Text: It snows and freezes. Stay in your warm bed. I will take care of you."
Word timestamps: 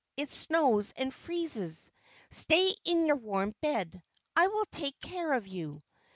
It 0.17 0.33
snows 0.33 0.93
and 0.97 1.13
freezes. 1.13 1.91
Stay 2.31 2.73
in 2.85 3.05
your 3.05 3.17
warm 3.17 3.53
bed. 3.61 4.01
I 4.35 4.47
will 4.47 4.65
take 4.71 4.99
care 4.99 5.33
of 5.33 5.45
you." 5.45 5.83